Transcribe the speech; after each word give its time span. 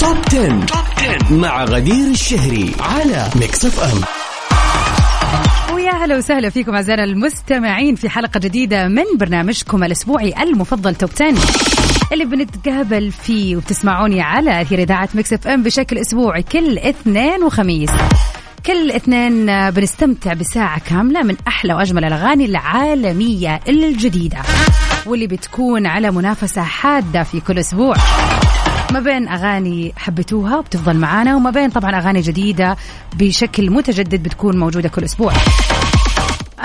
Top 0.00 0.16
10. 0.26 0.66
Top 0.66 0.84
10 0.96 1.34
مع 1.34 1.64
غدير 1.64 2.10
الشهري 2.10 2.72
على 2.80 3.30
Mix 3.36 3.64
FM 3.64 4.00
ويا 5.74 5.92
هلا 5.92 6.16
وسهلا 6.16 6.50
فيكم 6.50 6.74
أعزائنا 6.74 7.04
المستمعين 7.04 7.94
في 7.94 8.08
حلقة 8.08 8.40
جديدة 8.40 8.88
من 8.88 9.04
برنامجكم 9.16 9.84
الأسبوعي 9.84 10.34
المفضل 10.42 10.94
Top 10.94 11.10
10 11.14 11.34
اللي 12.12 12.24
بنتقابل 12.24 13.12
فيه 13.12 13.56
وبتسمعوني 13.56 14.20
على 14.20 14.60
أثير 14.62 14.78
إذاعة 14.82 15.08
Mix 15.14 15.32
FM 15.32 15.62
بشكل 15.62 15.98
أسبوعي 15.98 16.42
كل 16.42 16.78
اثنين 16.78 17.42
وخميس. 17.42 17.90
كل 18.66 18.90
اثنين 18.90 19.46
بنستمتع 19.70 20.32
بساعة 20.32 20.80
كاملة 20.88 21.22
من 21.22 21.36
أحلى 21.48 21.74
وأجمل 21.74 22.04
الأغاني 22.04 22.44
العالمية 22.44 23.60
الجديدة. 23.68 24.38
واللي 25.06 25.26
بتكون 25.26 25.86
على 25.86 26.10
منافسة 26.10 26.62
حادة 26.62 27.22
في 27.22 27.40
كل 27.40 27.58
أسبوع. 27.58 27.96
ما 28.92 29.00
بين 29.00 29.28
أغاني 29.28 29.92
حبيتوها 29.96 30.58
وبتفضل 30.58 30.96
معانا 30.96 31.36
وما 31.36 31.50
بين 31.50 31.70
طبعا 31.70 31.98
أغاني 31.98 32.20
جديدة 32.20 32.76
بشكل 33.16 33.70
متجدد 33.70 34.22
بتكون 34.22 34.58
موجودة 34.58 34.88
كل 34.88 35.04
أسبوع. 35.04 35.32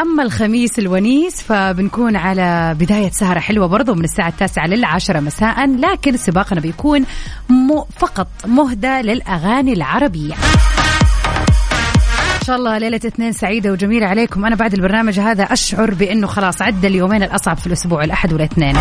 أما 0.01 0.23
الخميس 0.23 0.79
الونيس 0.79 1.41
فبنكون 1.41 2.15
على 2.15 2.75
بداية 2.79 3.09
سهرة 3.09 3.39
حلوة 3.39 3.67
برضو 3.67 3.93
من 3.93 4.03
الساعة 4.03 4.29
التاسعة 4.29 4.67
للعشرة 4.67 5.19
مساء 5.19 5.75
لكن 5.75 6.17
سباقنا 6.17 6.61
بيكون 6.61 7.05
مو 7.49 7.85
فقط 7.97 8.27
مهدى 8.45 9.01
للأغاني 9.01 9.73
العربية. 9.73 10.33
إن 10.33 12.47
شاء 12.47 12.55
الله 12.55 12.77
ليلة 12.77 12.99
اثنين 13.05 13.31
سعيدة 13.31 13.71
وجميلة 13.71 14.07
عليكم. 14.07 14.45
أنا 14.45 14.55
بعد 14.55 14.73
البرنامج 14.73 15.19
هذا 15.19 15.43
أشعر 15.43 15.93
بأنه 15.93 16.27
خلاص 16.27 16.61
عدى 16.61 16.87
اليومين 16.87 17.23
الأصعب 17.23 17.57
في 17.57 17.67
الأسبوع 17.67 18.03
الأحد 18.03 18.33
والإثنين. 18.33 18.75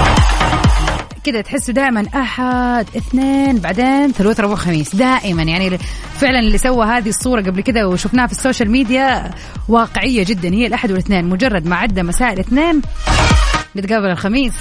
كذا 1.24 1.40
تحسوا 1.40 1.74
دائما 1.74 2.06
أحد 2.14 2.86
اثنين 2.96 3.58
بعدين 3.58 4.12
ثلاث 4.12 4.40
ربع 4.40 4.54
خميس. 4.54 4.96
دائما 4.96 5.42
يعني 5.42 5.78
فعلا 6.20 6.38
اللي 6.38 6.58
سوى 6.58 6.86
هذه 6.86 7.08
الصورة 7.08 7.40
قبل 7.40 7.60
كده 7.60 7.88
وشفناها 7.88 8.26
في 8.26 8.32
السوشيال 8.32 8.70
ميديا 8.70 9.30
واقعية 9.68 10.24
جدا 10.24 10.48
هي 10.48 10.66
الأحد 10.66 10.90
والاثنين. 10.90 11.24
مجرد 11.24 11.66
ما 11.66 11.76
عدى 11.76 12.02
مساء 12.02 12.32
الاثنين 12.32 12.82
نتقابل 13.76 14.10
الخميس. 14.10 14.52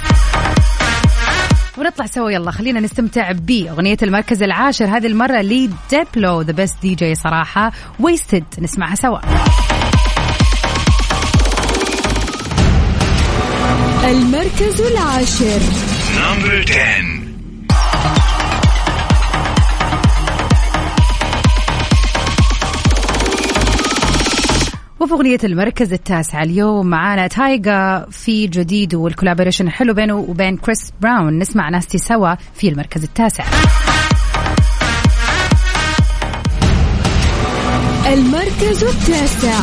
ونطلع 1.77 2.05
سوا 2.05 2.31
يلا 2.31 2.51
خلينا 2.51 2.79
نستمتع 2.79 3.31
بأغنية 3.31 3.97
المركز 4.03 4.43
العاشر. 4.43 4.85
هذه 4.85 5.07
المرة 5.07 5.41
ل 5.41 6.41
Diplo 6.41 6.51
the 6.51 6.75
best 6.81 6.95
DJ 6.95 7.15
صراحة. 7.15 7.71
Wasted 7.99 8.43
نسمعها 8.59 8.95
سوا. 8.95 9.19
المركز 14.09 14.81
العاشر. 14.81 15.59
Number 16.17 16.63
10. 16.63 17.29
وفي 24.99 25.13
أغنية 25.13 25.37
المركز 25.43 25.93
التاسع 25.93 26.43
اليوم 26.43 26.87
معانا 26.87 27.27
Tyga 27.27 28.05
في 28.11 28.47
جديد 28.47 28.95
وال 28.95 29.05
collaboration 29.05 29.67
الحلو 29.67 29.93
بينه 29.93 30.15
وبين 30.15 30.57
Chris 30.57 30.91
Brown 31.01 31.39
نسمع 31.39 31.69
Nasty 31.69 31.97
سوا 31.97 32.35
في 32.53 32.69
المركز 32.69 33.03
التاسع 33.03 33.43
المركز 38.07 38.83
التاسع 38.83 39.59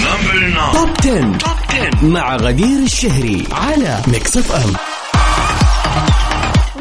Number 0.00 0.54
9. 0.54 0.72
Top 0.72 0.88
10. 1.00 1.38
Top 1.38 1.56
10 1.70 2.04
مع 2.06 2.36
غدير 2.36 2.82
الشهري 2.82 3.44
على 3.52 3.98
Mix 4.08 4.36
FM 4.36 4.89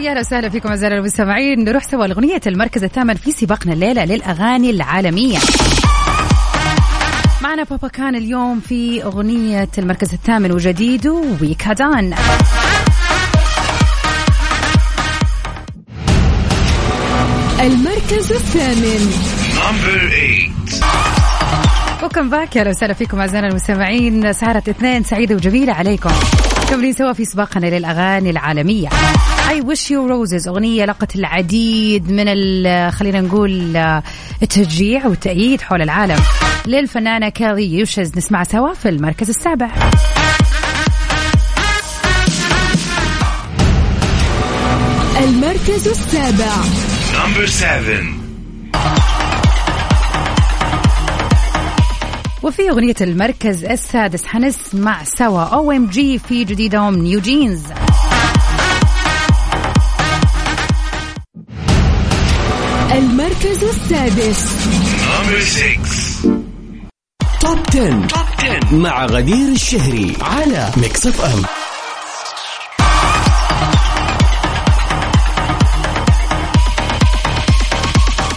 أهلا 0.07 0.19
وسهلا 0.19 0.49
فيكم 0.49 0.69
اعزائنا 0.69 0.97
المستمعين. 0.97 1.63
نروح 1.63 1.83
سوا 1.83 2.05
لأغنية 2.05 2.41
المركز 2.47 2.83
الثامن 2.83 3.13
في 3.13 3.31
سباقنا 3.31 3.73
الليلة 3.73 4.05
للأغاني 4.05 4.69
العالمية. 4.69 5.37
معنا 7.41 7.63
Papa 7.63 7.87
Khan 7.87 8.15
اليوم 8.15 8.59
في 8.59 9.03
أغنية 9.03 9.69
المركز 9.77 10.13
الثامن 10.13 10.51
وجديده 10.51 11.23
ويكادان. 11.41 12.13
المركز 17.59 18.31
الثامن. 18.31 19.11
Number 19.53 20.11
8. 20.11 22.03
Welcome 22.03 22.29
back 22.29 22.55
يا 22.55 22.61
أهلا 22.61 22.69
وسهلا 22.69 22.93
فيكم 22.93 23.19
اعزائنا 23.19 23.47
المستمعين. 23.47 24.33
سهرة 24.33 24.63
اثنين 24.69 25.03
سعيدة 25.03 25.35
وجميلة 25.35 25.73
عليكم. 25.73 26.11
كملين 26.69 26.93
سوا 26.93 27.13
في 27.13 27.25
سباقنا 27.25 27.65
للأغاني 27.65 28.29
العالمية. 28.29 28.89
I 29.51 29.61
wish 29.61 29.89
you 29.89 30.07
roses 30.07 30.47
أغنية 30.47 30.85
لقت 30.85 31.15
العديد 31.15 32.11
من 32.11 32.25
ال- 32.27 32.91
خلينا 32.93 33.21
نقول 33.21 33.77
التشجيع 34.41 35.07
والتأييد 35.07 35.61
حول 35.61 35.81
العالم. 35.81 36.17
للفنانة 36.67 37.29
Kali 37.29 37.73
Uchis 37.73 38.17
نسمع 38.17 38.43
سوا 38.43 38.73
في 38.73 38.89
المركز 38.89 39.29
السابع. 39.29 39.69
المركز 45.23 45.87
السابع. 45.87 46.51
Number 47.13 47.45
7. 47.45 48.03
وفي 52.43 52.69
أغنية 52.69 52.95
المركز 53.01 53.65
السادس 53.65 54.25
حنسمع 54.25 55.03
سوا. 55.03 55.41
OMG 55.43 56.19
في 56.19 56.43
جديدهم 56.43 56.95
NewJeans 56.95 57.63
المركز 62.93 63.63
السادس. 63.63 64.45
Number 65.05 65.41
6. 65.41 66.39
Top 67.39 67.59
10. 67.69 68.07
Top 68.07 68.25
10 68.39 68.75
مع 68.75 69.05
غدير 69.05 69.51
الشهري 69.51 70.17
على 70.21 70.69
Mix 70.77 71.07
FM 71.07 71.41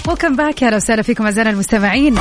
Welcome 0.08 0.36
back 0.36 0.62
يا 0.62 0.66
أهلا 0.66 0.76
وسهلا 0.76 1.02
فيكم 1.02 1.24
أعزائنا 1.24 1.50
المستمعين. 1.50 2.18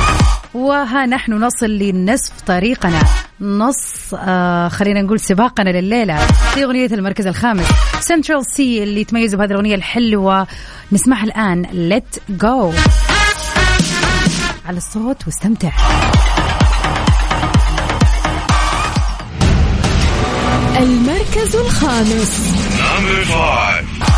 وها 0.54 1.06
نحن 1.06 1.32
نصل 1.32 1.70
لنصف 1.70 2.40
طريقنا. 2.40 3.02
نص 3.42 4.14
آه 4.14 4.68
خلينا 4.68 5.02
نقول 5.02 5.20
سباقنا 5.20 5.70
لليلة 5.70 6.26
في 6.26 6.64
أغنية 6.64 6.86
المركز 6.86 7.26
الخامس. 7.26 7.66
Central 8.00 8.46
Cee 8.46 8.82
اللي 8.82 9.04
تميزوا 9.04 9.38
بهذه 9.38 9.50
الأغنية 9.50 9.74
الحلوة. 9.74 10.46
نسمعها 10.92 11.24
الآن. 11.24 11.62
Let 11.72 12.18
Go 12.28 12.72
علي 14.66 14.76
الصوت 14.76 15.26
واستمتع. 15.26 15.70
المركز 20.76 21.56
الخامس. 21.56 22.40
Number 22.78 23.32
5. 23.32 23.84
وفي 23.94 24.11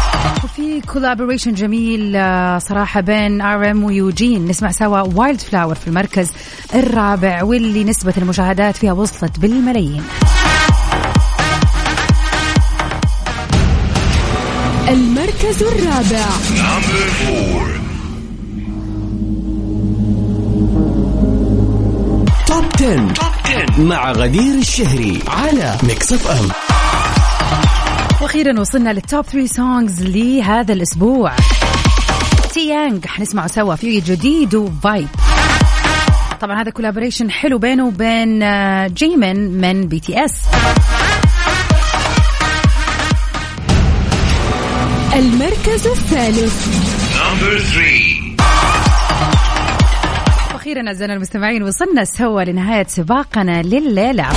collaboration 0.95 1.55
جميل 1.55 2.17
آه، 2.17 2.59
صراحة 2.59 3.01
بين 3.01 3.41
RM 3.41 3.85
ويوجين. 3.85 4.49
نسمع 4.49 4.71
سوا 4.71 5.01
Wild 5.01 5.41
Flower 5.41 5.75
في 5.75 5.89
المركز 5.89 6.29
الرابع 6.75 7.43
واللي 7.43 7.85
نسبة 7.85 8.15
المشاهدات 8.19 8.77
فيها 8.77 8.93
وصلت 8.93 9.39
بالملايين. 9.39 10.03
المركز 14.89 15.63
الرابع. 15.63 16.27
Number 16.57 17.27
4. 17.29 17.85
Top 22.47 22.65
10. 22.75 23.13
Top 23.13 23.33
10 23.45 23.81
مع 23.81 24.13
غدير 24.13 24.55
الشهري 24.55 25.19
على 25.29 25.77
Mix 25.83 26.13
FM 26.13 26.64
وأخيرا 28.25 28.61
وصلنا 28.61 28.93
لل 28.93 29.05
top 29.05 29.25
3 29.25 29.47
songs 29.47 30.03
لهذا 30.03 30.73
الأسبوع. 30.73 31.33
Taeyang 32.55 33.07
حنسمعه 33.07 33.47
سوا. 33.47 33.75
في 33.75 34.01
جديده 34.01 34.55
Vibe 34.55 35.09
طبعا 36.41 36.63
هذا 36.63 36.71
collaboration 36.71 37.31
حلو 37.31 37.59
بينه 37.59 37.87
وبين 37.87 38.43
آه، 38.43 38.87
Jimin 38.87 39.61
من 39.61 39.89
BTS 39.89 40.33
المركز 45.17 45.87
الثالث. 45.87 46.67
Number 47.17 47.59
3. 47.59 48.37
وأخيرا 50.55 50.89
أعزائنا 50.89 51.15
المستمعين 51.15 51.63
وصلنا 51.63 52.05
سوا 52.05 52.43
لنهاية 52.43 52.87
سباقنا 52.89 53.63
لليلة. 53.63 54.29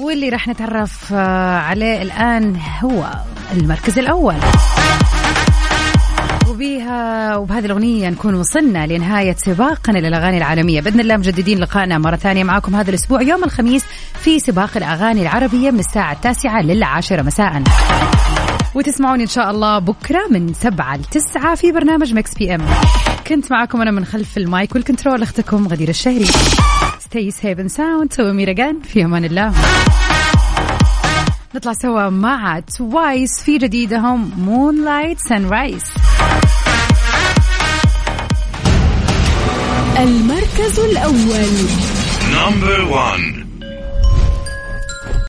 واللي 0.00 0.28
راح 0.28 0.48
نتعرف 0.48 1.12
آه، 1.12 1.58
عليه 1.58 2.02
الآن 2.02 2.56
هو 2.84 3.08
المركز 3.52 3.98
الأول. 3.98 4.36
وبها 6.48 7.36
وبهذه 7.36 7.64
الأغنية 7.66 8.08
نكون 8.08 8.34
وصلنا 8.34 8.86
لنهاية 8.86 9.36
سباقنا 9.38 9.98
للأغاني 9.98 10.38
العالمية. 10.38 10.80
بإذن 10.80 11.00
الله 11.00 11.16
مجددين 11.16 11.58
لقائنا 11.58 11.98
مرة 11.98 12.16
ثانية 12.16 12.44
معكم 12.44 12.76
هذا 12.76 12.90
الأسبوع 12.90 13.22
يوم 13.22 13.44
الخميس 13.44 13.84
في 14.14 14.38
سباق 14.38 14.76
الأغاني 14.76 15.22
العربية 15.22 15.70
من 15.70 15.78
الساعة 15.78 16.12
التاسعة 16.12 16.62
للعاشرة 16.62 17.22
مساء. 17.22 17.62
وتسمعوني 18.74 19.22
إن 19.22 19.28
شاء 19.28 19.50
الله 19.50 19.78
بكرة 19.78 20.28
من 20.30 20.54
سبعة 20.54 20.96
لتسعة 20.96 21.54
في 21.54 21.72
برنامج 21.72 22.14
Mix 22.14 22.34
PM 22.34 22.66
كنت 23.26 23.52
معكم 23.52 23.80
أنا 23.80 23.90
من 23.90 24.04
خلف 24.04 24.36
ال 24.36 24.45
mic 24.45 24.74
وال 24.74 24.85
control 24.85 25.22
أختكم 25.22 25.68
غدير 25.68 25.88
الشهري. 25.88 26.26
stay 27.16 27.30
safe 27.30 27.60
and 27.60 27.70
sound 27.70 28.12
see 28.12 28.44
you 28.44 28.57
again 28.57 28.80
في 28.80 29.04
أمان 29.04 29.24
الله. 29.24 29.52
نطلع 31.54 31.72
سوا 31.72 32.10
مع 32.10 32.60
Twice 32.60 33.42
في 33.44 33.58
جديدهم 33.58 34.30
Moonlight 34.38 35.18
Sunrise 35.28 35.82
المركز 39.98 40.78
الأول. 40.78 41.52
number 42.32 42.84
1 42.84 43.35